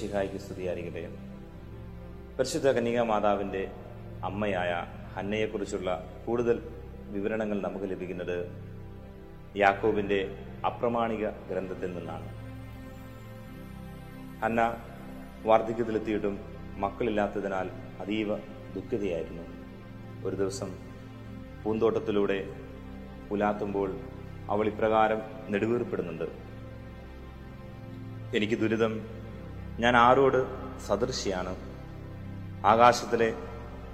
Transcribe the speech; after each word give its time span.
ശിഹായിക്ക് 0.00 0.38
സ്തുതിയായിരിക്കട്ടെ. 0.38 1.02
പരിശുദ്ധ 2.38 2.68
കന്യക 2.68 3.00
മാതാവിന്റെ 3.00 3.70
അമ്മയായ 4.24 4.72
ഹന്നയെക്കുറിച്ചുള്ള 5.16 6.06
കൂടുതൽ 6.26 6.62
വിവരണങ്ങൾ 7.08 7.62
നമുക്ക് 7.62 7.84
ലഭിക്കുന്നത് 7.84 8.36
യാക്കോബിന്റെ 9.56 10.18
അപ്രമാണിക 10.66 11.28
ഗ്രന്ഥത്തിൽ 11.28 11.94
നിന്നാണ്. 11.94 12.28
ഹന്ന 14.42 14.60
വാർദ്ധക്യത്തിലെത്തിയിട്ടും 15.44 16.38
മക്കളില്ലാത്തതിനാൽ 16.76 17.70
അതീവ 18.00 18.36
ദുഃഖിതയായിരുന്നു. 18.74 19.42
ഒരു 20.28 20.36
ദിവസം 20.36 20.70
പൂന്തോട്ടത്തിലൂടെ 21.64 22.38
പുലാത്തുമ്പോൾ 23.28 23.96
അവൾ 24.48 24.66
ഇപ്രകാരം 24.66 25.20
നെടുവീർപ്പെടുന്നുണ്ട്. 25.50 26.24
എനിക്ക് 28.36 28.54
ദുരിതം 28.54 29.19
ഞാൻ 29.80 29.96
ആരോട് 29.96 30.46
സദൃശിയാണ്? 30.80 31.56
ആകാശത്തിലെ 32.66 33.34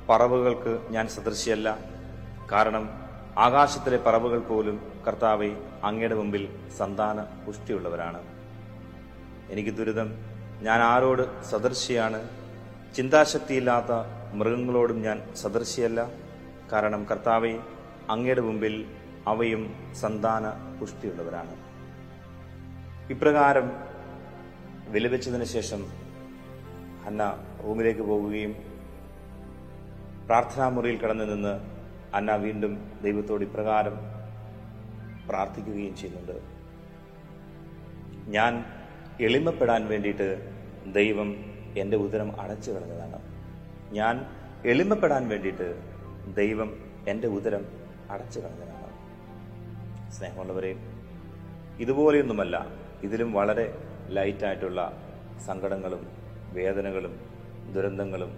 പറവുകൾക്ക് 0.09 0.87
ഞാൻ 0.91 1.09
സദൃശിയല്ല. 1.09 1.79
കാരണം 2.53 2.89
ആകാശത്തിലെ 3.39 3.97
പറവുകൾ 3.97 4.39
പോലും 4.39 5.03
കർത്താവെ 5.07 5.51
അങ്ങയുടെ 5.85 6.15
മുമ്പിൽ 6.15 6.49
സന്താന 6.79 7.21
പുഷ്ടിയുള്ളവരാണ്. 7.47 8.23
എനിക്ക് 9.51 9.71
ദുരിതം. 9.71 10.09
ഞാൻ 10.63 10.81
ആരോട് 10.81 11.45
സദൃശിയാണ്? 11.45 12.29
ചിന്താശക്തിയില്ലാത്ത 12.97 13.93
മൃഗങ്ങളോടും 14.35 15.03
ഞാൻ 15.03 15.35
സദൃശിയല്ല. 15.37 16.09
കാരണം 16.73 17.05
കർത്താവെ 17.05 17.59
അങ്ങയുടെ 18.11 18.41
മുമ്പിൽ 18.41 18.87
അവയും 19.27 19.95
സന്താന 20.01 20.77
പുഷ്ടിയുള്ളവരാണ്. 20.81 21.57
ഇപ്രകാരം 23.11 23.96
വിലപിച്ചതിന് 24.89 25.45
ശേഷം 25.45 25.87
അന്ന 27.07 27.45
റൂമിലേക്ക് 27.65 28.01
പോകുകയും 28.01 28.57
പ്രാർത്ഥനാ 30.27 30.69
മുറിയിൽ 30.69 31.01
കടന്നു 31.01 31.25
നിന്ന് 31.25 31.61
അന്ന 32.15 32.37
വീണ്ടും 32.37 32.93
ദൈവത്തോട് 33.03 33.43
ഇപ്രകാരം 33.43 33.93
പ്രാർത്ഥിക്കുകയും 35.29 35.97
ചെയ്യുന്നുണ്ട്. 35.97 36.43
ഞാൻ 38.31 38.65
എളിമപ്പെടാൻ 39.21 39.89
വേണ്ടിയിട്ട് 39.89 40.51
ദൈവം 40.93 41.37
എന്റെ 41.79 41.97
ഉദരം 41.97 42.41
അടച്ചു 42.41 42.71
കളഞ്ഞതാണ്. 42.71 43.19
ഞാൻ 43.95 44.27
എളിമപ്പെടാൻ 44.67 45.29
വേണ്ടിയിട്ട് 45.29 45.83
ദൈവം 46.35 46.91
എന്റെ 47.09 47.29
ഉദരം 47.29 47.67
അടച്ചു 48.11 48.41
കളഞ്ഞതാണ്. 48.41 48.77
സ്നേഹമുള്ളവരെ 50.13 50.77
ഇതുപോലെയൊന്നുമല്ല. 51.79 52.67
ഇതിലും 53.03 53.33
വളരെ 53.33 53.96
ലൈറ്റായിട്ടുള്ള 54.11 54.81
സങ്കടങ്ങളും 55.47 56.07
വേദനകളും 56.53 57.21
ദുരന്തങ്ങളും 57.75 58.31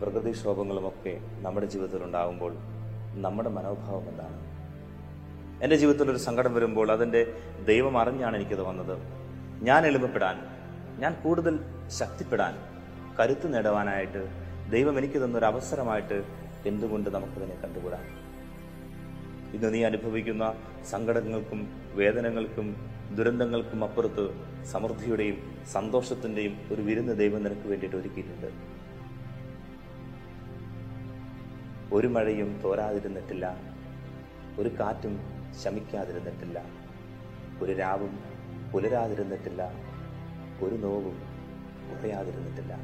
പ്രകൃതിക്ഷോഭങ്ങളുമൊക്കെ 0.00 1.20
നമ്മുടെ 1.40 1.66
ജീവിതത്തിൽ 1.66 2.04
ഉണ്ടാകുമ്പോൾ 2.04 2.52
നമ്മുടെ 3.14 3.48
മനോഭാവം 3.48 4.08
എന്താണ്? 4.08 4.38
എന്റെ 5.62 5.76
ജീവിതത്തിൽ 5.76 6.10
ഒരു 6.10 6.18
സങ്കടം 6.18 6.54
വരുമ്പോൾ 6.54 6.92
അതിന്റെ 6.92 7.34
ദൈവം 7.66 7.98
അറിഞ്ഞാണ് 7.98 8.36
എനിക്കത് 8.36 8.62
വന്നത്. 8.62 8.98
ഞാൻ 9.62 9.86
എളിമപ്പെടാൻ 9.86 10.36
ഞാൻ 10.98 11.16
കൂടുതൽ 11.22 11.58
ശക്തിപ്പെടാൻ 11.88 12.54
കരുത്ത് 13.20 13.54
നേടുവാനായിട്ട് 13.54 14.28
ദൈവം 14.70 14.98
എനിക്ക് 14.98 15.24
തന്നൊരു 15.24 15.44
അവസരമായിട്ട് 15.44 16.24
എന്തുകൊണ്ട് 16.66 17.10
നമുക്കതിനെ 17.10 17.56
കണ്ടുകൂടാം? 17.64 18.27
ഇന്ന് 19.54 19.74
നീ 19.74 19.84
അനുഭവിക്കുന്ന 19.84 20.54
സങ്കടങ്ങൾക്കും 20.90 21.60
വേദനകൾക്കും 21.94 22.76
ദുരന്തങ്ങൾക്കും 23.14 23.84
അപ്പുറത്ത് 23.84 24.24
സമൃദ്ധിയുടെയും 24.64 25.36
സന്തോഷത്തിന്റെയും 25.72 26.56
ഒരു 26.72 26.82
വിരുന്ന് 26.82 27.18
ദൈവം 27.18 27.42
നിനക്ക് 27.42 27.68
വേണ്ടിയിട്ട് 27.68 27.96
ഒരുക്കിയിട്ടുണ്ട്. 27.96 28.46
ഒരു 31.92 32.06
മഴയും 32.06 32.60
തോരാതിരുന്നിട്ടില്ല. 32.64 33.56
ഒരു 34.58 34.68
കാറ്റും 34.68 35.20
ശമിക്കാതിരുന്നിട്ടില്ല. 35.64 36.62
ഒരു 37.62 37.72
രാവും 37.72 38.18
പുലരാതിരുന്നിട്ടില്ല. 38.72 39.72
ഒരു 40.62 40.74
നോവും 40.74 41.22
കുറയാതിരുന്നിട്ടില്ല 41.90 42.74